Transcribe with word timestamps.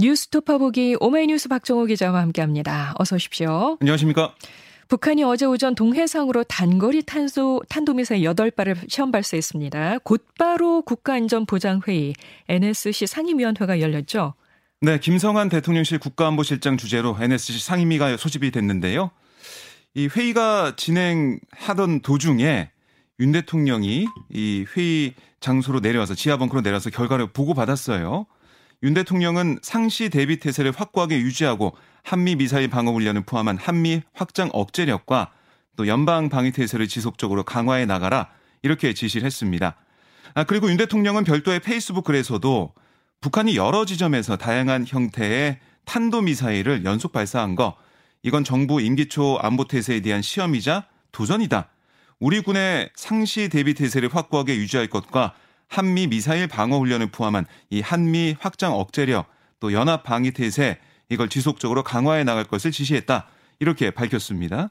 뉴스토파 0.00 0.58
보기 0.58 0.96
오마이뉴스 1.00 1.48
박정호 1.48 1.86
기자와 1.86 2.20
함께합니다. 2.20 2.94
어서 2.98 3.16
오십시오. 3.16 3.78
안녕하십니까? 3.80 4.32
북한이 4.86 5.24
어제 5.24 5.44
오전 5.44 5.74
동해상으로 5.74 6.44
단거리 6.44 7.02
탄소 7.02 7.60
탄도미사일 7.68 8.22
8발을 8.22 8.88
시험 8.88 9.10
발사했습니다. 9.10 9.98
곧바로 10.04 10.82
국가안전보장회의 10.82 12.14
NSC 12.48 13.08
상임위원회가 13.08 13.80
열렸죠. 13.80 14.34
네, 14.80 15.00
김성한 15.00 15.48
대통령실 15.48 15.98
국가안보실장 15.98 16.76
주재로 16.76 17.16
NSC 17.20 17.58
상임위가 17.58 18.16
소집이 18.18 18.52
됐는데요. 18.52 19.10
이 19.94 20.06
회의가 20.06 20.76
진행하던 20.76 22.02
도중에 22.02 22.70
윤 23.18 23.32
대통령이 23.32 24.06
이 24.32 24.66
회의 24.76 25.14
장소로 25.40 25.80
내려와서 25.80 26.14
지하 26.14 26.36
벙커로 26.36 26.60
내려와서 26.60 26.90
결과를 26.90 27.32
보고 27.32 27.52
받았어요. 27.52 28.26
윤 28.84 28.94
대통령은 28.94 29.58
상시 29.62 30.08
대비 30.08 30.38
태세를 30.38 30.72
확고하게 30.72 31.18
유지하고 31.18 31.76
한미 32.04 32.36
미사일 32.36 32.68
방어 32.68 32.92
훈련을 32.92 33.22
포함한 33.22 33.58
한미 33.58 34.02
확장 34.14 34.50
억제력과 34.52 35.32
또 35.76 35.88
연방 35.88 36.28
방위 36.28 36.52
태세를 36.52 36.86
지속적으로 36.86 37.42
강화해 37.42 37.86
나가라 37.86 38.28
이렇게 38.62 38.94
지시를 38.94 39.26
했습니다. 39.26 39.76
아, 40.34 40.44
그리고 40.44 40.70
윤 40.70 40.76
대통령은 40.76 41.24
별도의 41.24 41.60
페이스북 41.60 42.04
글에서도 42.04 42.72
북한이 43.20 43.56
여러 43.56 43.84
지점에서 43.84 44.36
다양한 44.36 44.84
형태의 44.86 45.58
탄도 45.84 46.22
미사일을 46.22 46.84
연속 46.84 47.12
발사한 47.12 47.56
거 47.56 47.76
이건 48.22 48.44
정부 48.44 48.80
임기 48.80 49.08
초 49.08 49.38
안보 49.38 49.66
태세에 49.66 50.00
대한 50.00 50.22
시험이자 50.22 50.86
도전이다. 51.10 51.68
우리 52.20 52.40
군의 52.40 52.90
상시 52.94 53.48
대비 53.48 53.74
태세를 53.74 54.08
확고하게 54.14 54.56
유지할 54.56 54.88
것과 54.88 55.34
한미 55.68 56.08
미사일 56.08 56.48
방어 56.48 56.78
훈련을 56.78 57.10
포함한 57.10 57.46
이 57.70 57.80
한미 57.80 58.36
확장 58.40 58.74
억제력 58.74 59.26
또 59.60 59.72
연합 59.72 60.02
방위 60.02 60.32
태세 60.32 60.78
이걸 61.08 61.28
지속적으로 61.28 61.82
강화해 61.82 62.24
나갈 62.24 62.44
것을 62.44 62.70
지시했다. 62.70 63.26
이렇게 63.60 63.90
밝혔습니다. 63.90 64.70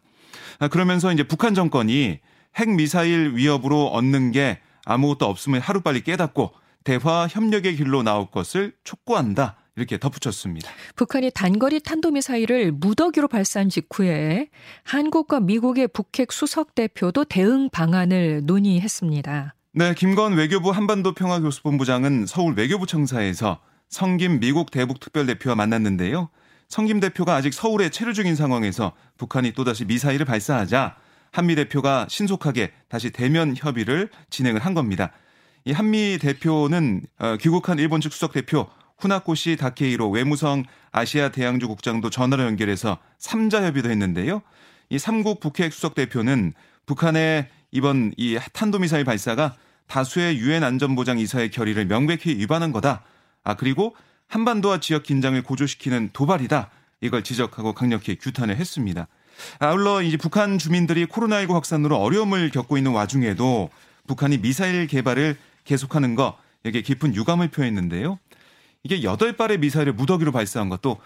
아, 0.59 0.67
그러면서 0.67 1.11
이제 1.11 1.23
북한 1.23 1.53
정권이 1.53 2.19
핵 2.55 2.69
미사일 2.69 3.35
위협으로 3.35 3.87
얻는 3.87 4.31
게 4.31 4.59
아무것도 4.85 5.25
없음을 5.25 5.59
하루빨리 5.59 6.01
깨닫고 6.01 6.53
대화 6.83 7.27
협력의 7.27 7.75
길로 7.75 8.03
나올 8.03 8.31
것을 8.31 8.73
촉구한다. 8.83 9.57
이렇게 9.75 9.99
덧붙였습니다. 9.99 10.71
북한이 10.95 11.29
단거리 11.35 11.79
탄도미사일을 11.81 12.71
무더기로 12.71 13.27
발사한 13.27 13.69
직후에 13.69 14.49
한국과 14.83 15.39
미국의 15.41 15.89
북핵 15.89 16.31
수석 16.31 16.73
대표도 16.73 17.25
대응 17.25 17.69
방안을 17.69 18.41
논의했습니다. 18.45 19.53
네, 19.77 19.93
김건 19.93 20.33
외교부 20.33 20.71
한반도 20.71 21.13
평화교섭본부장은 21.13 22.25
서울 22.25 22.55
외교부 22.55 22.87
청사에서 22.87 23.59
성김 23.89 24.39
미국 24.39 24.71
대북 24.71 24.99
특별대표와 24.99 25.53
만났는데요. 25.53 26.29
성김 26.67 26.99
대표가 26.99 27.35
아직 27.35 27.53
서울에 27.53 27.89
체류 27.89 28.15
중인 28.15 28.35
상황에서 28.35 28.93
북한이 29.19 29.51
또다시 29.51 29.85
미사일을 29.85 30.25
발사하자 30.25 30.95
한미 31.31 31.53
대표가 31.53 32.07
신속하게 32.09 32.71
다시 32.89 33.11
대면 33.11 33.53
협의를 33.55 34.09
진행을 34.31 34.65
한 34.65 34.73
겁니다. 34.73 35.11
이 35.63 35.73
한미 35.73 36.17
대표는 36.19 37.03
어, 37.19 37.37
귀국한 37.39 37.77
일본 37.77 38.01
측 38.01 38.13
수석 38.13 38.33
대표 38.33 38.65
후나코시 38.97 39.57
다케이로 39.57 40.09
외무성 40.09 40.63
아시아 40.91 41.29
대양주 41.29 41.67
국장도 41.67 42.09
전화로 42.09 42.41
연결해서 42.45 42.97
3자 43.19 43.61
협의도 43.61 43.91
했는데요. 43.91 44.41
이 44.89 44.97
삼국 44.97 45.39
북핵 45.39 45.71
수석 45.71 45.93
대표는 45.93 46.55
북한의 46.87 47.49
이번 47.69 48.11
이 48.17 48.39
탄도미사일 48.53 49.03
발사가 49.03 49.53
다수의 49.87 50.37
유엔 50.37 50.63
안전보장 50.63 51.19
이사의 51.19 51.51
결의를 51.51 51.85
명백히 51.85 52.37
위반한 52.37 52.71
거다. 52.71 53.03
아 53.43 53.55
그리고 53.55 53.95
한반도와 54.27 54.79
지역 54.79 55.03
긴장을 55.03 55.41
고조시키는 55.41 56.09
도발이다. 56.13 56.69
이걸 57.01 57.23
지적하고 57.23 57.73
강력히 57.73 58.17
규탄을 58.17 58.57
했습니다. 58.57 59.07
아울러 59.59 60.01
이제 60.01 60.17
북한 60.17 60.57
주민들이 60.57 61.05
코로나19 61.05 61.53
확산으로 61.53 61.97
어려움을 61.97 62.49
겪고 62.49 62.77
있는 62.77 62.91
와중에도 62.91 63.69
북한이 64.07 64.39
미사일 64.39 64.87
개발을 64.87 65.37
계속하는 65.63 66.15
거 66.15 66.37
여기에 66.65 66.81
깊은 66.81 67.15
유감을 67.15 67.49
표했는데요. 67.49 68.19
이게 68.83 69.01
8발의 69.01 69.59
미사일을 69.59 69.93
무더기로 69.93 70.31
발사한 70.31 70.69
것도 70.69 70.99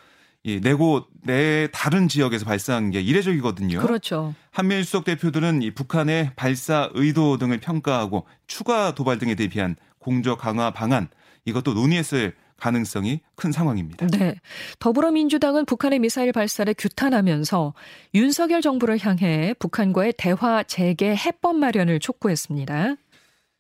이 0.43 0.59
내고 0.59 1.05
내 1.23 1.67
다른 1.71 2.07
지역에서 2.07 2.45
발사한 2.45 2.91
게 2.91 3.01
이례적이거든요. 3.01 3.79
그렇죠. 3.79 4.33
한미일 4.51 4.83
수석 4.83 5.05
대표들은 5.05 5.61
이 5.61 5.71
북한의 5.71 6.31
발사 6.35 6.89
의도 6.93 7.37
등을 7.37 7.59
평가하고 7.59 8.25
추가 8.47 8.95
도발 8.95 9.19
등에 9.19 9.35
대비한 9.35 9.75
공조 9.99 10.35
강화 10.37 10.71
방안 10.71 11.09
이것도 11.45 11.73
논의했을 11.73 12.33
가능성이 12.57 13.21
큰 13.35 13.51
상황입니다. 13.51 14.07
네. 14.07 14.35
더불어민주당은 14.79 15.65
북한의 15.65 15.99
미사일 15.99 16.31
발사를 16.31 16.71
규탄하면서 16.77 17.73
윤석열 18.13 18.61
정부를 18.61 18.99
향해 19.03 19.55
북한과의 19.57 20.13
대화 20.17 20.63
재개 20.63 21.15
해법 21.15 21.55
마련을 21.55 21.99
촉구했습니다. 21.99 22.95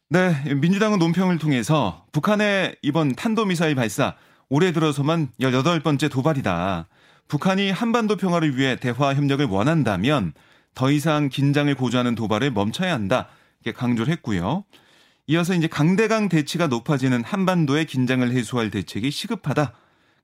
네, 0.09 0.53
민주당은 0.53 0.99
논평을 0.99 1.39
통해서 1.39 2.05
북한의 2.11 2.75
이번 2.81 3.15
탄도미사일 3.15 3.75
발사 3.75 4.15
올해 4.51 4.73
들어서만 4.73 5.29
18번째 5.39 6.11
도발이다. 6.11 6.89
북한이 7.29 7.71
한반도 7.71 8.17
평화를 8.17 8.57
위해 8.57 8.75
대화 8.75 9.15
협력을 9.15 9.45
원한다면 9.45 10.33
더 10.75 10.91
이상 10.91 11.29
긴장을 11.29 11.73
고조하는 11.73 12.15
도발을 12.15 12.51
멈춰야 12.51 12.93
한다. 12.93 13.29
이렇게 13.63 13.77
강조를 13.77 14.11
했고요. 14.11 14.65
이어서 15.27 15.53
이제 15.53 15.67
강대강 15.67 16.27
대치가 16.27 16.67
높아지는 16.67 17.23
한반도의 17.23 17.85
긴장을 17.85 18.29
해소할 18.29 18.71
대책이 18.71 19.09
시급하다. 19.09 19.71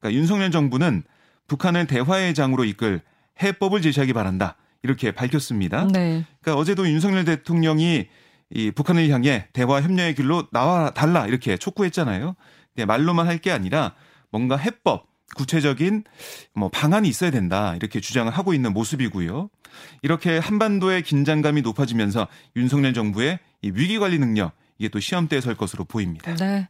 그러니까 0.02 0.20
윤석열 0.20 0.52
정부는 0.52 1.04
북한을 1.48 1.88
대화의 1.88 2.34
장으로 2.34 2.66
이끌 2.66 3.00
해법을 3.42 3.82
제시하기 3.82 4.12
바란다. 4.12 4.58
이렇게 4.84 5.12
밝혔습니다. 5.12 5.88
네. 5.94 6.26
그러니까 6.42 6.60
어제도 6.60 6.86
윤석열 6.86 7.24
대통령이 7.24 8.08
이 8.50 8.72
북한을 8.72 9.08
향해 9.10 9.48
대화 9.54 9.82
협력의 9.82 10.16
길로 10.16 10.50
나와 10.52 10.90
달라 10.90 11.28
이렇게 11.28 11.56
촉구했잖아요. 11.56 12.36
말로만 12.86 13.26
할 13.26 13.40
게 13.40 13.52
아니라 13.52 13.94
뭔가 14.32 14.58
해법, 14.58 15.08
구체적인 15.36 16.04
뭐 16.54 16.70
방안이 16.70 17.08
있어야 17.10 17.32
된다 17.32 17.76
이렇게 17.76 18.00
주장을 18.00 18.32
하고 18.32 18.54
있는 18.54 18.74
모습이고요. 18.74 19.50
이렇게 20.02 20.38
한반도의 20.38 21.04
긴장감이 21.04 21.62
높아지면서 21.62 22.28
윤석열 22.56 22.94
정부의 22.94 23.40
이 23.62 23.72
위기 23.74 24.00
관리 24.00 24.20
능력 24.20 24.54
이게 24.80 24.90
또 24.90 25.00
시험대에 25.00 25.42
설 25.42 25.56
것으로 25.56 25.84
보입니다. 25.84 26.34
네. 26.36 26.70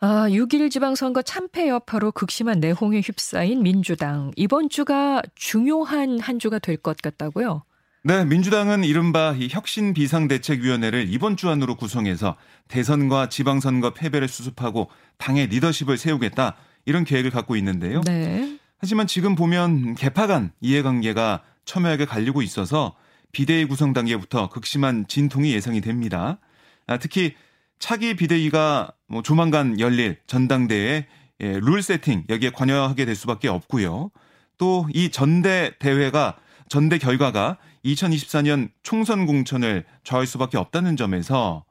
아, 0.00 0.26
6일 0.28 0.70
지방선거 0.70 1.22
참패 1.22 1.68
여파로 1.68 2.12
극심한 2.12 2.60
내홍에 2.60 3.00
휩싸인 3.00 3.62
민주당. 3.62 4.30
이번 4.36 4.68
주가 4.68 5.22
중요한 5.34 6.18
한 6.20 6.38
주가 6.38 6.58
될 6.58 6.76
것 6.76 6.98
같다고요? 6.98 7.62
네, 8.06 8.24
민주당은 8.24 8.84
이른바 8.84 9.34
이 9.36 9.48
혁신 9.50 9.92
비상대책위원회를 9.92 11.06
이번 11.08 11.36
주 11.36 11.48
안으로 11.50 11.74
구성해서 11.74 12.36
대선과 12.68 13.30
지방선거 13.30 13.94
패배를 13.94 14.28
수습하고 14.28 14.88
당의 15.18 15.48
리더십을 15.48 15.98
세우겠다 15.98 16.54
이런 16.84 17.02
계획을 17.02 17.32
갖고 17.32 17.56
있는데요. 17.56 18.02
네. 18.02 18.58
하지만 18.78 19.08
지금 19.08 19.34
보면 19.34 19.96
개파 19.96 20.28
간 20.28 20.52
이해관계가 20.60 21.42
첨예하게 21.64 22.04
갈리고 22.04 22.42
있어서 22.42 22.94
비대위 23.32 23.64
구성 23.64 23.92
단계부터 23.92 24.50
극심한 24.50 25.08
진통이 25.08 25.52
예상이 25.52 25.80
됩니다. 25.80 26.38
아, 26.86 26.98
특히 26.98 27.34
차기 27.80 28.14
비대위가 28.14 28.92
뭐 29.08 29.22
조만간 29.22 29.80
열릴 29.80 30.18
전당대회 30.28 31.08
예, 31.40 31.58
룰 31.60 31.82
세팅 31.82 32.26
여기에 32.28 32.50
관여하게 32.50 33.04
될 33.04 33.16
수밖에 33.16 33.48
없고요. 33.48 34.12
또 34.58 34.86
이 34.94 35.10
전대 35.10 35.72
대회가 35.80 36.36
전대 36.68 36.98
결과가 36.98 37.58
2024년 37.86 38.70
총선 38.82 39.26
공천을 39.26 39.84
좌할 40.04 40.26
수밖에 40.26 40.58
없다는 40.58 40.96
점에서 40.96 41.64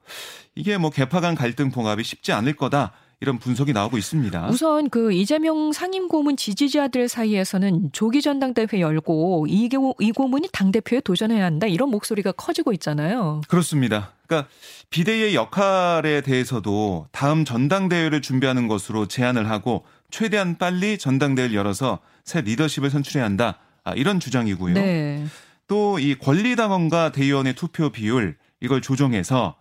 이게 0.56 0.78
뭐 0.78 0.90
개파 0.90 1.22
간 1.22 1.36
갈등 1.36 1.72
봉합이 1.72 2.04
쉽지 2.04 2.32
않을 2.32 2.56
거다. 2.56 2.94
이런 3.22 3.40
분석이 3.40 3.72
나오고 3.72 3.98
있습니다. 3.98 4.48
우선 4.50 4.90
그 4.90 5.14
이재명 5.14 5.72
상임 5.72 6.10
고문 6.10 6.36
지지자들 6.36 7.08
사이에서는 7.08 7.92
조기 7.94 8.22
전당대회 8.22 8.82
열고 8.82 9.48
이, 9.48 9.70
이 10.00 10.12
고문이 10.12 10.50
당 10.52 10.72
대표에 10.72 11.00
도전해야 11.00 11.46
한다 11.46 11.66
이런 11.66 11.90
목소리가 11.90 12.34
커지고 12.34 12.74
있잖아요. 12.74 13.42
그렇습니다. 13.48 14.12
그러니까 14.28 14.50
비대위의 14.90 15.34
역할에 15.34 16.22
대해서도 16.22 17.08
다음 17.12 17.46
전당대회를 17.46 18.22
준비하는 18.22 18.68
것으로 18.68 19.08
제안을 19.08 19.50
하고 19.50 19.86
최대한 20.12 20.58
빨리 20.58 20.98
전당대회를 20.98 21.56
열어서 21.56 22.00
새 22.26 22.42
리더십을 22.42 22.90
선출해야 22.90 23.24
한다. 23.24 23.60
아, 23.84 23.94
이런 23.94 24.20
주장이고요. 24.20 24.74
네. 24.74 25.26
또 25.68 25.98
이 26.00 26.16
권리당원과 26.16 27.12
대의원의 27.12 27.56
투표 27.56 27.90
비율 27.90 28.38
이걸 28.62 28.82
조정해서 28.82 29.56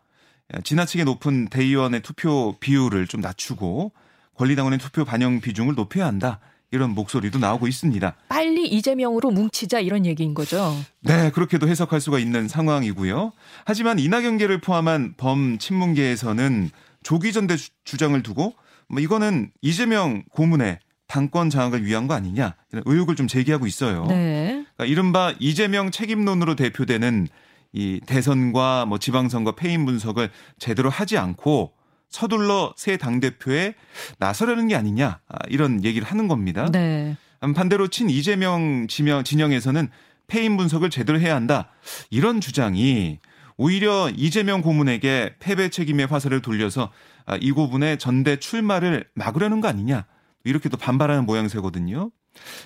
지나치게 0.62 1.04
높은 1.04 1.48
대의원의 1.48 2.02
투표 2.02 2.56
비율을 2.60 3.06
좀 3.06 3.20
낮추고 3.20 3.92
권리당원의 4.36 4.78
투표 4.78 5.04
반영 5.04 5.40
비중을 5.40 5.74
높여야 5.74 6.06
한다. 6.06 6.40
이런 6.70 6.90
목소리도 6.90 7.38
나오고 7.38 7.68
있습니다. 7.68 8.16
빨리 8.28 8.66
이재명으로 8.66 9.30
뭉치자 9.30 9.78
이런 9.78 10.04
얘기인 10.04 10.34
거죠. 10.34 10.74
네, 11.00 11.30
그렇게도 11.30 11.68
해석할 11.68 12.00
수가 12.00 12.18
있는 12.18 12.48
상황이고요. 12.48 13.32
하지만 13.64 14.00
이낙연계를 14.00 14.60
포함한 14.60 15.14
범친문계에서는 15.16 16.70
조기 17.04 17.32
전대 17.32 17.56
주장을 17.84 18.20
두고 18.24 18.54
뭐 18.88 19.00
이거는 19.00 19.52
이재명 19.62 20.24
고문의 20.32 20.80
당권 21.14 21.48
장악을 21.48 21.86
위한 21.86 22.08
거 22.08 22.14
아니냐 22.14 22.56
이런 22.72 22.82
의혹을 22.86 23.14
좀 23.14 23.28
제기하고 23.28 23.68
있어요. 23.68 24.04
네. 24.06 24.66
그러니까 24.74 24.84
이른바 24.84 25.32
이재명 25.38 25.92
책임론으로 25.92 26.56
대표되는 26.56 27.28
이 27.72 28.00
대선과 28.04 28.86
뭐 28.86 28.98
지방선거 28.98 29.52
패인 29.52 29.86
분석을 29.86 30.30
제대로 30.58 30.90
하지 30.90 31.16
않고 31.16 31.72
서둘러 32.08 32.74
새 32.76 32.96
당대표에 32.96 33.74
나서려는 34.18 34.66
게 34.66 34.74
아니냐 34.74 35.20
아, 35.28 35.36
이런 35.48 35.84
얘기를 35.84 36.04
하는 36.04 36.26
겁니다. 36.26 36.68
네. 36.72 37.16
반대로 37.54 37.86
친 37.86 38.10
이재명 38.10 38.88
진영에서는 38.88 39.90
패인 40.26 40.56
분석을 40.56 40.90
제대로 40.90 41.20
해야 41.20 41.36
한다. 41.36 41.68
이런 42.10 42.40
주장이 42.40 43.20
오히려 43.56 44.10
이재명 44.16 44.62
고문에게 44.62 45.36
패배 45.38 45.68
책임의 45.68 46.06
화살을 46.06 46.42
돌려서 46.42 46.90
아, 47.24 47.36
이 47.40 47.52
고분의 47.52 48.00
전대 48.00 48.36
출마를 48.36 49.04
막으려는 49.14 49.60
거 49.60 49.68
아니냐. 49.68 50.06
이렇게 50.44 50.68
도 50.68 50.76
반발하는 50.76 51.26
모양새거든요. 51.26 52.10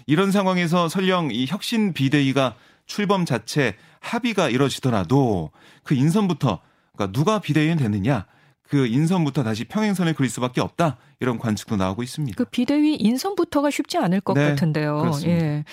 이런 0.07 0.33
상황에서 0.33 0.89
설령 0.89 1.31
이 1.33 1.47
혁신 1.47 1.93
비대위가 1.93 2.57
출범 2.87 3.25
자체 3.25 3.77
합의가 4.01 4.49
이뤄지더라도 4.49 5.51
그 5.83 5.95
인선부터 5.95 6.61
그러니까 6.93 7.13
누가 7.13 7.39
비대위원 7.39 7.79
되느냐 7.79 8.27
그 8.63 8.87
인선부터 8.87 9.43
다시 9.45 9.65
평행선을 9.65 10.15
그릴 10.15 10.31
수밖에 10.31 10.61
없다 10.61 10.99
이런 11.21 11.39
관측도 11.39 11.77
나오고 11.77 12.03
있습니다. 12.03 12.37
그 12.37 12.45
비대위 12.51 12.97
인선부터가 12.97 13.71
쉽지 13.71 13.99
않을 13.99 14.21
것 14.21 14.35
네, 14.35 14.51
같은데요. 14.51 14.99
그렇습니다. 15.01 15.45
예. 15.45 15.65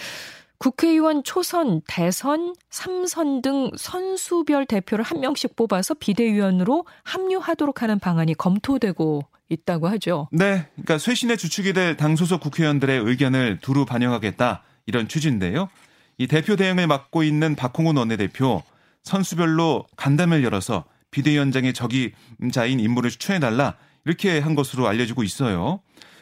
국회의원 0.58 1.24
초선, 1.24 1.82
대선, 1.86 2.56
삼선 2.70 3.42
등 3.42 3.72
선수별 3.76 4.66
대표를 4.66 5.04
한 5.04 5.20
명씩 5.20 5.56
뽑아서 5.58 5.96
비대위원으로 5.96 6.86
합류하도록 7.04 7.82
하는 7.82 8.00
방안이 8.00 8.36
검토되고 8.36 9.24
있다고 9.50 9.88
하죠. 9.90 10.28
네, 10.32 10.68
그러니까 10.74 10.98
쇄신의 10.98 11.38
주축이 11.38 11.74
될 11.74 11.96
당 11.98 12.16
소속 12.16 12.42
국회의원들의 12.42 13.02
의견을 13.06 13.60
두루 13.62 13.86
반영하겠다 13.86 14.64
이런 14.86 15.08
취지인데요. 15.08 15.70
이 16.18 16.28
대표 16.28 16.56
대행을 16.56 16.88
맡고 16.88 17.24
있는 17.24 17.56
박홍훈 17.56 17.98
원내대표 17.98 18.64
선수별로 19.04 19.86
간담회를 19.98 20.44
열어서 20.44 20.86
비대위원장의 21.12 21.74
적임자인 21.74 22.80
인물을 22.80 23.10
추천해달라 23.12 23.76
이렇게 24.06 24.40
한 24.40 24.56
것으로 24.56 24.88
알려지고 24.88 25.24
있어요. 25.24 25.80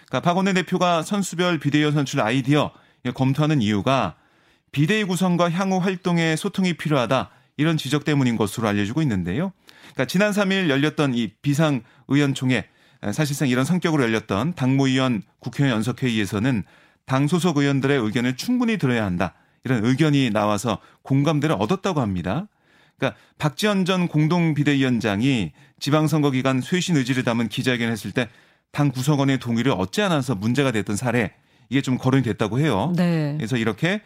그러니까 0.08 0.22
박 0.22 0.38
원내대표가 0.38 1.02
선수별 1.02 1.60
비대위원 1.60 1.94
선출 1.94 2.22
아이디어 2.22 2.72
검토하는 3.14 3.62
이유가 3.62 4.16
비대위 4.72 5.06
구성과 5.06 5.52
향후 5.52 5.78
활동에 5.78 6.36
소통이 6.36 6.74
필요하다 6.74 7.30
이런 7.58 7.78
지적 7.78 8.06
때문인 8.06 8.36
것으로 8.38 8.68
알려지고 8.68 9.02
있는데요. 9.02 9.52
그러니까 9.81 10.06
지난 10.06 10.31
3일 10.31 10.70
열렸던 10.70 11.14
이 11.14 11.31
비상의원총회 11.42 12.68
사실상 13.11 13.47
이런 13.47 13.65
성격으로 13.65 14.03
열렸던 14.03 14.53
당무위원 14.53 15.23
국회의원 15.39 15.77
연석회의에서는 15.77 16.63
당 17.05 17.27
소속 17.27 17.57
의원들의 17.57 18.00
의견을 18.00 18.38
충분히 18.38 18.77
들어야 18.77 19.05
한다. 19.05 19.33
이런 19.65 19.83
의견이 19.83 20.29
나와서 20.29 20.79
공감대를 21.01 21.55
얻었다고 21.59 22.01
합니다. 22.01 22.47
그러니까 22.97 23.19
박지원 23.38 23.85
전 23.85 24.07
공동 24.07 24.53
비대위원장이 24.53 25.51
지방선거 25.79 26.31
기간 26.31 26.61
쇄신 26.61 26.95
의지를 26.95 27.23
담은 27.23 27.50
기자회견을 27.50 27.91
했을 27.91 28.11
때 28.11 28.29
당 28.73 28.89
구성원의 28.91 29.38
동의를 29.38 29.71
얻지 29.71 30.01
않아서 30.01 30.35
문제가 30.35 30.71
됐던 30.71 30.97
사례 30.97 31.31
이게 31.69 31.81
좀 31.81 31.97
거론이 31.97 32.23
됐다고 32.23 32.59
해요. 32.59 32.91
네. 32.97 33.35
그래서 33.38 33.55
이렇게 33.55 34.01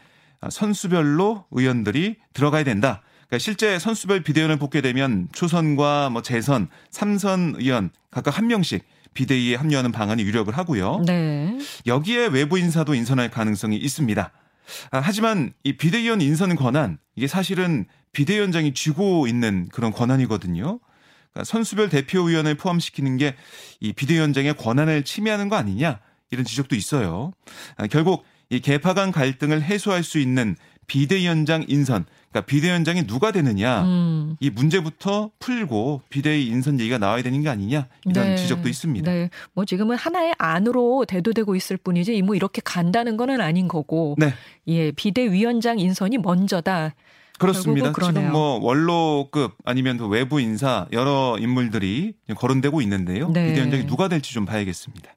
선수별로 0.48 1.46
의원들이 1.52 2.18
들어가야 2.34 2.64
된다. 2.64 3.02
그러니까 3.28 3.40
실제 3.44 3.78
선수별 3.80 4.22
비대위원을 4.22 4.58
뽑게 4.58 4.82
되면 4.82 5.28
초선과 5.34 6.10
뭐 6.10 6.22
재선, 6.22 6.70
삼선 6.92 7.56
의원 7.60 7.90
각각 8.10 8.38
한 8.38 8.48
명씩 8.48 8.84
비대위에 9.14 9.56
합류하는 9.56 9.92
방안이 9.92 10.22
유력을 10.24 10.56
하고요. 10.56 11.04
네. 11.06 11.58
여기에 11.86 12.28
외부 12.28 12.58
인사도 12.60 12.94
인선할 12.94 13.32
가능성이 13.32 13.78
있습니다. 13.78 14.32
아, 14.92 15.00
하지만 15.00 15.54
이 15.64 15.78
비대위원 15.78 16.22
인선 16.22 16.56
권한 16.56 17.00
이게 17.16 17.28
사실은 17.28 17.86
비대위원장이 18.12 18.74
쥐고 18.74 19.28
있는 19.28 19.70
그런 19.72 19.92
권한이거든요. 19.92 20.80
그러니까 21.34 21.44
선수별 21.44 21.90
대표위원을 21.90 22.56
포함시키는 22.56 23.18
게 23.18 23.36
이 23.80 23.94
비대위원장의 23.94 24.56
권한을 24.56 25.04
침해하는 25.04 25.50
거 25.50 25.56
아니냐 25.56 26.00
이런 26.32 26.46
지적도 26.46 26.76
있어요. 26.76 27.32
아, 27.76 27.88
결국 27.88 28.24
이 28.50 28.60
개파 28.60 28.94
간 28.94 29.12
갈등을 29.12 29.62
해소할 29.62 30.04
수 30.04 30.20
있는 30.20 30.56
비대위원장 30.88 31.66
인선, 31.68 32.06
그러니까 32.32 32.46
비대위원장이 32.46 33.08
누가 33.08 33.32
되느냐 33.32 33.84
음. 33.84 34.36
이 34.40 34.50
문제부터 34.50 35.32
풀고 35.40 36.02
비대위 36.10 36.48
인선 36.48 36.80
얘기가 36.80 36.98
나와야 36.98 37.24
되는 37.24 37.42
게 37.42 37.50
아니냐 37.50 37.88
이런 38.06 38.26
네. 38.30 38.36
지적도 38.36 38.70
있습니다. 38.70 39.12
네. 39.12 39.30
뭐 39.54 39.66
지금은 39.66 39.96
하나의 39.96 40.36
안으로 40.38 41.06
대두되고 41.06 41.56
있을 41.56 41.78
뿐이지 41.78 42.22
뭐 42.22 42.36
이렇게 42.36 42.62
간다는 42.64 43.18
거는 43.18 43.42
아닌 43.42 43.68
거고. 43.68 44.16
네. 44.18 44.34
예, 44.68 44.92
비대위원장 44.92 45.80
인선이 45.80 46.18
먼저다. 46.18 46.94
그렇습니다. 47.40 47.94
지금 47.94 48.32
뭐 48.32 48.60
원로급 48.60 49.56
아니면 49.64 49.98
또 49.98 50.08
외부 50.08 50.42
인사 50.42 50.88
여러 50.92 51.38
인물들이 51.40 52.14
거론되고 52.36 52.82
있는데요. 52.82 53.30
네. 53.30 53.48
비대위원장이 53.48 53.86
누가 53.86 54.08
될지 54.08 54.34
좀 54.34 54.46
봐야겠습니다. 54.46 55.12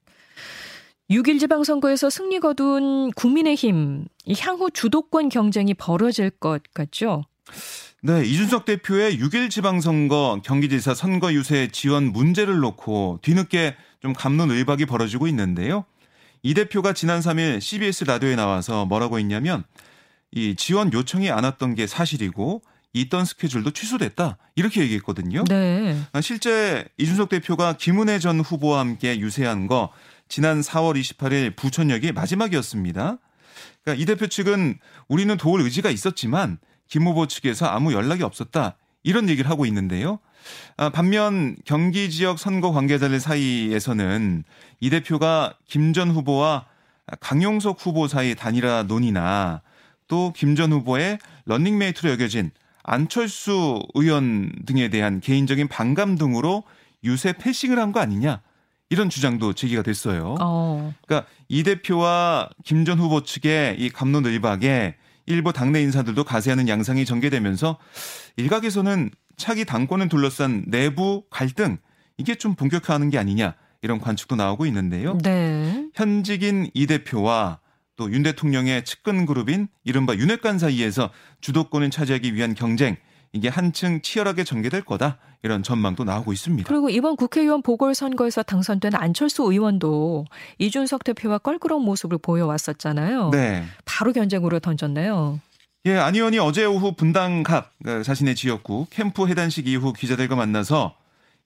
6일 1.11 1.41
지방선거에서 1.41 2.09
승리 2.09 2.39
거둔 2.39 3.11
국민의힘 3.13 4.05
이 4.27 4.35
향후 4.39 4.71
주도권 4.71 5.29
경쟁이 5.29 5.75
벌어질 5.75 6.31
것 6.31 6.63
같죠? 6.73 7.25
네, 8.03 8.25
이준석 8.25 8.65
대표의 8.65 9.19
6일 9.19 9.51
지방선거 9.51 10.41
경기지사 10.45 10.95
선거 10.95 11.33
유세 11.33 11.69
지원 11.73 12.13
문제를 12.13 12.61
놓고 12.61 13.19
뒤늦게 13.23 13.75
좀 14.01 14.13
감론을박이 14.13 14.87
벌어지고 14.87 15.27
있는데요. 15.27 15.85
이 16.43 16.55
대표가 16.55 16.93
지난 16.93 17.21
3일 17.21 17.61
CBS 17.61 18.05
라디오에 18.05 18.37
나와서 18.37 18.87
뭐라고 18.87 19.19
했냐면 19.19 19.65
이 20.31 20.55
지원 20.55 20.93
요청이 20.93 21.29
안 21.31 21.43
왔던 21.43 21.75
게 21.75 21.89
사실이고 21.89 22.63
있던 22.93 23.25
스케줄도 23.25 23.73
취소됐다 23.73 24.39
이렇게 24.55 24.81
얘기했거든요. 24.83 25.45
네. 25.49 25.97
아, 26.13 26.21
실제 26.21 26.87
이준석 26.99 27.29
대표가 27.29 27.75
김은혜 27.75 28.21
전 28.21 28.41
후보와 28.41 28.79
함께 28.79 29.19
유세한 29.19 29.67
거 29.67 29.91
지난 30.31 30.61
4월 30.61 30.99
28일 30.99 31.57
부천역이 31.57 32.13
마지막이었습니다. 32.13 33.19
그러니까 33.83 34.03
이 34.03 34.07
대표 34.07 34.29
측은 34.29 34.79
우리는 35.09 35.37
도울 35.37 35.61
의지가 35.63 35.91
있었지만 35.91 36.59
김 36.89 37.03
후보 37.03 37.27
측에서 37.27 37.67
아무 37.67 37.93
연락이 37.93 38.23
없었다. 38.23 38.77
이런 39.03 39.29
얘기를 39.29 39.51
하고 39.51 39.67
있는데요. 39.67 40.21
아, 40.77 40.89
반면 40.89 41.57
경기 41.65 42.11
지역 42.11 42.39
선거 42.39 42.71
관계자들 42.73 43.19
사이에서는 43.21 44.45
이 44.79 44.91
대표가 44.91 45.55
김 45.67 45.93
전 45.93 46.11
후보와 46.11 46.67
강용석 47.21 47.85
후보 47.85 48.07
사이 48.07 48.35
단일화 48.37 48.85
논의나 48.85 49.63
또 50.07 50.33
김 50.33 50.55
전 50.55 50.73
후보의 50.73 51.19
런닝메이트로 51.47 52.11
여겨진 52.13 52.53
안철수 52.85 53.81
의원 53.95 54.53
등에 54.65 54.89
대한 54.91 55.21
개인적인 55.21 55.67
반감 55.69 56.17
등으로 56.17 56.63
유세 57.03 57.33
패싱을 57.33 57.79
한 57.81 57.93
거 57.93 57.99
아니냐 58.01 58.41
이런 58.91 59.09
주장도 59.09 59.53
제기가 59.55 59.83
됐어요. 59.83 60.35
어. 60.41 60.93
그러니까 61.07 61.29
이 61.49 61.63
대표와 61.63 62.49
김 62.65 62.85
전 62.85 62.99
후보 62.99 63.23
측의 63.23 63.77
이 63.79 63.89
감론을박에 63.91 64.97
일부 65.27 65.53
당내 65.53 65.81
인사들도 65.83 66.25
가세하는 66.25 66.67
양상이 66.69 67.05
전개되면서 67.05 67.79
일각에서는 68.37 69.11
차기 69.37 69.65
당권을 69.65 70.09
둘러싼 70.09 70.65
내부 70.67 71.25
갈등 71.31 71.79
이게 72.19 72.35
좀 72.35 72.55
본격화하는 72.55 73.11
게 73.11 73.19
아니냐 73.19 73.55
이런 73.83 74.01
관측도 74.01 74.35
나오고 74.37 74.67
있는데요. 74.67 75.17
네. 75.23 75.87
현직인 75.95 76.69
이 76.75 76.87
대표와 76.87 77.61
또 77.97 78.11
윤 78.11 78.23
대통령의 78.23 78.85
측근 78.85 79.27
그룹인 79.27 79.69
이른바 79.85 80.15
윤핵관 80.15 80.59
사이에서 80.59 81.11
주도권을 81.43 81.91
차지하기 81.91 82.35
위한 82.35 82.55
경쟁 82.55 82.97
이게 83.33 83.49
한층 83.49 84.01
치열하게 84.03 84.45
전개될 84.45 84.83
거다 84.83 85.19
이런 85.43 85.63
전망도 85.63 86.05
나오고 86.05 86.33
있습니다. 86.33 86.69
그리고 86.69 86.91
이번 86.91 87.17
국회의원 87.17 87.63
보궐선거에서 87.63 88.43
당선된 88.43 88.95
안철수 88.95 89.45
의원도 89.45 90.27
이준석 90.59 91.05
대표와 91.05 91.39
껄끄러운 91.39 91.83
모습을 91.85 92.19
보여왔었잖아요. 92.19 93.31
네. 93.31 93.65
바로 93.85 94.13
견쟁으로 94.13 94.59
던졌네요. 94.59 95.41
예, 95.87 95.97
안 95.97 96.15
의원이 96.15 96.39
어제 96.39 96.65
오후 96.67 96.95
분당갑 96.95 97.73
그 97.83 98.03
자신의 98.03 98.35
지역구 98.35 98.87
캠프 98.91 99.27
해단식 99.27 99.67
이후 99.67 99.95
기자들과 99.95 100.37
만나서 100.37 100.95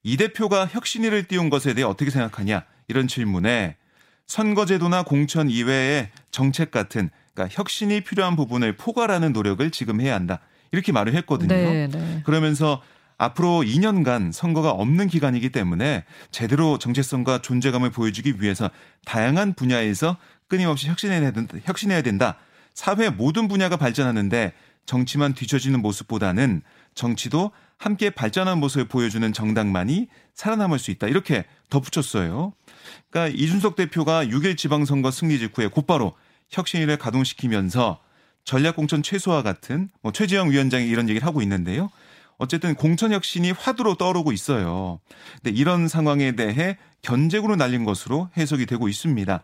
이 0.02 0.16
대표가 0.16 0.66
혁신위를 0.66 1.28
띄운 1.28 1.50
것에 1.50 1.72
대해 1.74 1.86
어떻게 1.86 2.10
생각하냐 2.10 2.64
이런 2.88 3.06
질문에 3.06 3.76
선거제도나 4.26 5.04
공천 5.04 5.50
이외의 5.50 6.10
정책 6.32 6.70
같은 6.72 7.10
그러니까 7.32 7.54
혁신이 7.56 8.00
필요한 8.00 8.34
부분을 8.34 8.76
포괄하는 8.76 9.32
노력을 9.32 9.70
지금 9.70 10.00
해야 10.00 10.14
한다 10.14 10.40
이렇게 10.74 10.92
말을 10.92 11.14
했거든요. 11.14 11.54
네, 11.54 11.88
네. 11.88 12.22
그러면서 12.24 12.82
앞으로 13.16 13.62
2년간 13.62 14.32
선거가 14.32 14.70
없는 14.70 15.06
기간이기 15.06 15.50
때문에 15.50 16.04
제대로 16.30 16.78
정체성과 16.78 17.42
존재감을 17.42 17.90
보여주기 17.90 18.34
위해서 18.40 18.70
다양한 19.04 19.54
분야에서 19.54 20.16
끊임없이 20.48 20.88
혁신해야 20.88 21.30
된다. 21.30 21.56
혁신해야 21.64 22.02
된다. 22.02 22.36
사회 22.74 23.08
모든 23.08 23.46
분야가 23.48 23.76
발전하는데 23.76 24.52
정치만 24.84 25.32
뒤처지는 25.34 25.80
모습보다는 25.80 26.62
정치도 26.94 27.52
함께 27.78 28.10
발전한 28.10 28.58
모습을 28.58 28.86
보여주는 28.86 29.32
정당만이 29.32 30.08
살아남을 30.34 30.78
수 30.78 30.90
있다. 30.90 31.06
이렇게 31.06 31.44
덧붙였어요. 31.70 32.52
그러니까 33.10 33.36
이준석 33.36 33.76
대표가 33.76 34.24
6일 34.24 34.56
지방선거 34.56 35.10
승리 35.10 35.38
직후에 35.38 35.68
곧바로 35.68 36.14
혁신위를 36.50 36.98
가동시키면서 36.98 38.00
전략공천 38.44 39.02
최소화 39.02 39.42
같은 39.42 39.88
뭐 40.02 40.12
최재형 40.12 40.50
위원장이 40.50 40.86
이런 40.86 41.08
얘기를 41.08 41.26
하고 41.26 41.42
있는데요. 41.42 41.90
어쨌든 42.36 42.74
공천 42.74 43.12
혁신이 43.12 43.52
화두로 43.52 43.94
떠오르고 43.94 44.32
있어요. 44.32 45.00
근데 45.42 45.56
이런 45.56 45.88
상황에 45.88 46.32
대해 46.32 46.78
견제구로 47.02 47.56
날린 47.56 47.84
것으로 47.84 48.28
해석이 48.36 48.66
되고 48.66 48.88
있습니다. 48.88 49.42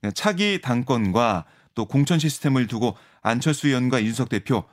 그러니까 0.00 0.14
차기 0.14 0.60
당권과 0.60 1.44
또 1.74 1.86
공천 1.86 2.18
시스템을 2.18 2.66
두고 2.66 2.96
안철수 3.22 3.68
의원과 3.68 4.00
이준석 4.00 4.28
대표 4.28 4.64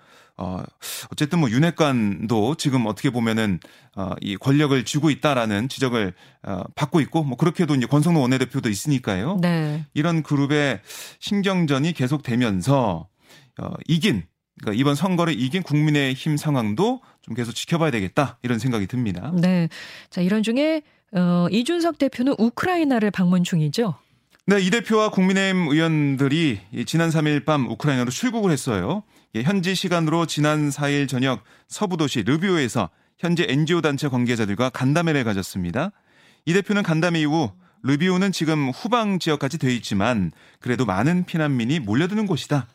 어, 0.41 0.63
어쨌든 1.11 1.39
뭐 1.39 1.49
윤핵관도 1.49 2.55
지금 2.55 2.85
어떻게 2.85 3.09
보면은 3.09 3.59
어, 3.95 4.13
이 4.21 4.37
권력을 4.37 4.85
쥐고 4.85 5.09
있다라는 5.09 5.67
지적을 5.67 6.13
어, 6.43 6.63
받고 6.75 7.01
있고 7.01 7.23
뭐 7.23 7.37
그렇게도 7.37 7.75
이제 7.75 7.85
권성동 7.85 8.21
원내대표도 8.23 8.69
있으니까요. 8.69 9.39
네. 9.41 9.85
이런 9.93 10.23
그룹의 10.23 10.79
신경전이 11.19 11.91
계속되면서 11.91 13.09
어, 13.59 13.73
이긴 13.87 14.23
그러니까 14.59 14.79
이번 14.79 14.95
선거를 14.95 15.39
이긴 15.39 15.63
국민의힘 15.63 16.37
상황도 16.37 17.01
좀 17.21 17.35
계속 17.35 17.53
지켜봐야 17.53 17.91
되겠다 17.91 18.37
이런 18.43 18.59
생각이 18.59 18.87
듭니다. 18.87 19.31
네. 19.35 19.69
자 20.09 20.21
이런 20.21 20.43
중에 20.43 20.81
어, 21.13 21.47
이준석 21.49 21.97
대표는 21.97 22.35
우크라이나를 22.37 23.11
방문 23.11 23.43
중이죠. 23.43 23.95
네, 24.45 24.59
이 24.61 24.69
대표와 24.69 25.11
국민의힘 25.11 25.67
의원들이 25.67 26.59
지난 26.85 27.09
3일 27.09 27.45
밤 27.45 27.67
우크라이나로 27.67 28.09
출국을 28.09 28.51
했어요. 28.51 29.03
예, 29.35 29.43
현지 29.43 29.75
시간으로 29.75 30.25
지난 30.25 30.69
4일 30.69 31.07
저녁 31.07 31.43
서부 31.67 31.97
도시 31.97 32.23
르비오에서 32.23 32.89
현재 33.19 33.45
NGO 33.47 33.81
단체 33.81 34.07
관계자들과 34.07 34.69
간담회를 34.69 35.23
가졌습니다. 35.23 35.91
이 36.45 36.53
대표는 36.53 36.83
간담회 36.83 37.21
이후 37.21 37.51
르비오는 37.83 38.31
지금 38.31 38.69
후방 38.69 39.19
지역까지 39.19 39.59
돼 39.59 39.73
있지만 39.75 40.31
그래도 40.59 40.85
많은 40.85 41.25
피난민이 41.25 41.79
몰려드는 41.81 42.25
곳이다. 42.25 42.67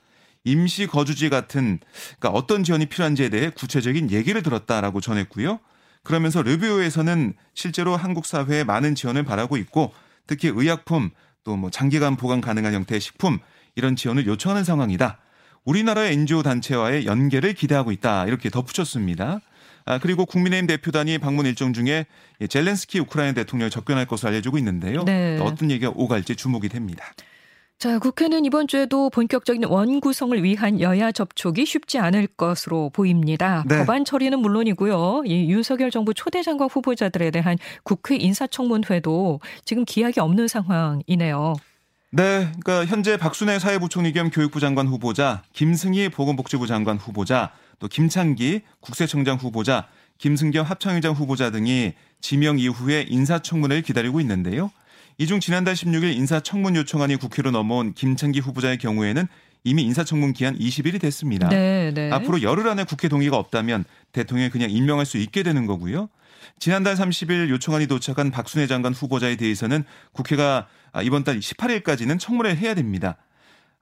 임시 0.44 0.86
거주지 0.86 1.30
같은 1.30 1.80
그러니까 2.18 2.30
어떤 2.30 2.64
지원이 2.64 2.86
필요한지에 2.86 3.30
대해 3.30 3.50
구체적인 3.50 4.10
얘기를 4.10 4.42
들었다라고 4.42 5.00
전했고요. 5.00 5.58
그러면서 6.02 6.42
르비오에서는 6.42 7.34
실제로 7.54 7.96
한국 7.96 8.26
사회에 8.26 8.62
많은 8.64 8.94
지원을 8.94 9.24
바라고 9.24 9.56
있고 9.56 9.92
특히 10.26 10.48
의약품 10.54 11.10
또 11.44 11.56
뭐 11.56 11.70
장기간 11.70 12.16
보관 12.16 12.40
가능한 12.40 12.72
형태의 12.74 13.00
식품 13.00 13.38
이런 13.76 13.96
지원을 13.96 14.26
요청하는 14.26 14.64
상황이다. 14.64 15.18
우리나라의 15.64 16.12
NGO 16.14 16.42
단체와의 16.42 17.06
연계를 17.06 17.54
기대하고 17.54 17.92
있다. 17.92 18.26
이렇게 18.26 18.50
덧붙였습니다. 18.50 19.40
아, 19.86 19.98
그리고 19.98 20.24
국민의힘 20.24 20.66
대표단이 20.66 21.18
방문 21.18 21.46
일정 21.46 21.72
중에 21.72 22.06
젤렌스키 22.48 22.98
우크라이나 23.00 23.34
대통령을 23.34 23.70
접견할 23.70 24.06
것으로 24.06 24.30
알려지고 24.30 24.58
있는데요. 24.58 25.04
네. 25.04 25.38
어떤 25.40 25.70
얘기가 25.70 25.92
오갈지 25.94 26.36
주목이 26.36 26.68
됩니다. 26.68 27.04
자, 27.78 27.99
국회는 27.99 28.47
이번 28.47 28.66
주에도 28.66 29.11
본격적인 29.11 29.64
원구성을 29.64 30.43
위한 30.43 30.81
여야 30.81 31.12
접촉이 31.12 31.66
쉽지 31.66 31.99
않을 31.99 32.28
것으로 32.28 32.88
보입니다. 32.90 33.62
네. 33.69 33.78
법안 33.78 34.04
처리는 34.07 34.38
물론이고요. 34.38 35.25
이 35.26 35.50
윤석열 35.50 35.90
정부 35.90 36.14
초대 36.14 36.43
장관 36.43 36.69
후보자들에 36.69 37.31
대한 37.31 37.59
국회 37.83 38.16
인사청문회도 38.16 39.40
지금 39.66 39.85
기약이 39.85 40.21
없는 40.21 40.49
상황이네요. 40.49 41.54
네, 42.11 42.52
그러니까 42.62 42.87
현재 42.87 43.16
박순애 43.16 43.59
사회부총리 43.59 44.12
겸 44.12 44.31
교육부 44.31 44.61
장관 44.61 44.87
후보자, 44.87 45.43
김승희 45.52 46.11
보건복지부 46.11 46.66
장관 46.66 46.97
후보자, 46.97 47.50
또 47.81 47.88
김창기 47.88 48.62
국세청장 48.81 49.37
후보자, 49.37 49.88
김승겸 50.19 50.64
합창의장 50.64 51.12
후보자 51.14 51.50
등이 51.50 51.93
지명 52.21 52.59
이후에 52.59 53.04
인사청문회를 53.09 53.83
기다리고 53.83 54.21
있는데요. 54.21 54.71
이 55.18 55.26
중 55.26 55.40
지난달 55.40 55.75
16일 55.75 56.14
인사청문 56.16 56.75
요청안이 56.76 57.16
국회로 57.16 57.50
넘어온 57.50 57.94
김창기 57.94 58.40
후보자의 58.40 58.78
경우에는 58.78 59.26
이미 59.62 59.83
인사청문 59.85 60.33
기한 60.33 60.59
20일이 60.59 61.00
됐습니다. 61.00 61.49
네, 61.49 61.92
네. 61.94 62.11
앞으로 62.11 62.42
열흘 62.42 62.68
안에 62.68 62.85
국회 62.85 63.09
동의가 63.09 63.37
없다면 63.37 63.85
대통령이 64.12 64.50
그냥 64.50 64.71
임명할 64.71 65.06
수 65.06 65.16
있게 65.16 65.42
되는 65.42 65.66
거고요. 65.66 66.09
지난달 66.59 66.94
30일 66.97 67.49
요청안이 67.49 67.87
도착한 67.87 68.30
박순애 68.30 68.66
장관 68.66 68.92
후보자에 68.92 69.37
대해서는 69.37 69.85
국회가 70.12 70.66
이번 71.02 71.25
달 71.25 71.38
18일까지는 71.38 72.18
청문회를 72.18 72.59
해야 72.59 72.75
됩니다. 72.75 73.16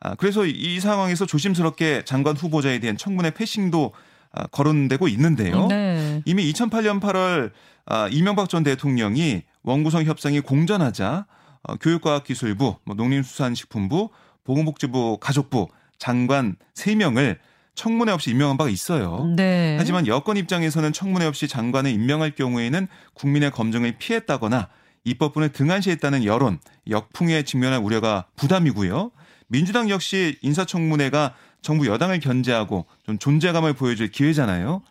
아, 0.01 0.15
그래서 0.15 0.47
이 0.47 0.81
상황에서 0.81 1.27
조심스럽게 1.27 2.03
장관 2.05 2.37
후보자에 2.37 2.79
대한 2.79 2.97
청문회 2.97 3.31
패싱도 3.31 3.93
아, 4.33 4.47
거론되고 4.49 5.09
있는데요. 5.09 5.67
네. 5.69 6.23
이미 6.25 6.51
2008년 6.53 7.01
8월 7.01 7.51
아, 7.87 8.09
이명박 8.11 8.49
전 8.49 8.63
대통령이 8.63 9.43
원구성 9.63 10.05
협상이 10.05 10.41
공전하자 10.41 11.27
어, 11.63 11.77
교육과학기술부, 11.77 12.77
뭐 12.85 12.97
농림수산식품부, 12.97 14.11
보건복지부, 14.45 15.19
가족부 15.21 15.69
장관 15.99 16.57
3명을 16.75 17.39
청문회 17.75 18.13
없이 18.13 18.31
임명한 18.31 18.57
바가 18.59 18.69
있어요. 18.69 19.33
네. 19.37 19.77
하지만 19.79 20.07
여권 20.07 20.37
입장에서는 20.37 20.93
청문회 20.93 21.27
없이 21.27 21.49
장관을 21.49 21.91
임명할 21.91 22.35
경우에는 22.35 22.89
국민의 23.15 23.51
검증을 23.51 23.97
피했다거나 23.99 24.69
입법분을 25.05 25.51
등한시했다는 25.51 26.25
여론, 26.25 26.59
역풍에 26.89 27.43
직면할 27.45 27.81
우려가 27.81 28.27
부담이고요. 28.37 29.11
민주당 29.49 29.91
역시 29.91 30.39
인사청문회가 30.43 31.35
정부 31.61 31.87
여당을 31.87 32.21
견제하고 32.21 32.87
좀 33.07 33.19
존재감을 33.19 33.73
보여줄 33.73 34.11
기회잖아요. 34.11 34.83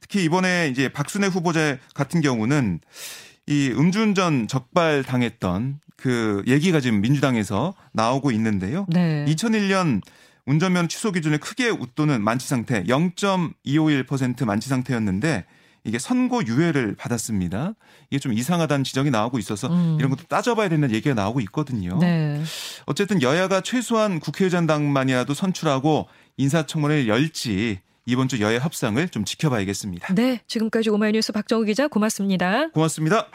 특히 0.00 0.24
이번에 0.24 0.68
이제 0.68 0.88
박순애 0.88 1.26
후보자 1.26 1.76
같은 1.94 2.20
경우는 2.20 2.80
이 3.50 3.72
음주운전 3.76 4.46
적발 4.46 5.02
당했던 5.02 5.80
그 5.96 6.42
얘기가 6.46 6.78
지금 6.78 7.00
민주당에서 7.00 7.74
나오고 7.92 8.30
있는데요. 8.30 8.86
네. 8.88 9.24
2001년 9.28 10.00
운전면 10.46 10.88
취소 10.88 11.10
기준을 11.10 11.38
크게 11.38 11.68
웃도는 11.68 12.22
만취 12.22 12.46
상태 12.46 12.84
0.251% 12.84 14.44
만취 14.44 14.68
상태였는데 14.68 15.44
이게 15.82 15.98
선고 15.98 16.46
유예를 16.46 16.94
받았습니다. 16.94 17.74
이게 18.10 18.20
좀 18.20 18.32
이상하다는 18.32 18.84
지적이 18.84 19.10
나오고 19.10 19.38
있어서 19.40 19.66
음. 19.68 19.96
이런 19.98 20.10
것도 20.10 20.24
따져봐야 20.28 20.68
된다는 20.68 20.94
얘기가 20.94 21.14
나오고 21.14 21.40
있거든요. 21.40 21.98
네. 21.98 22.40
어쨌든 22.86 23.20
여야가 23.20 23.62
최소한 23.62 24.20
국회의장당만이라도 24.20 25.34
선출하고 25.34 26.06
인사청문회를 26.36 27.08
열지 27.08 27.80
이번 28.06 28.28
주 28.28 28.40
여야 28.40 28.58
협상을 28.58 29.08
좀 29.08 29.24
지켜봐야겠습니다. 29.24 30.14
네, 30.14 30.40
지금까지 30.46 30.90
오마이뉴스 30.90 31.32
박정우 31.32 31.64
기자 31.64 31.88
고맙습니다. 31.88 32.68
고맙습니다. 32.70 33.28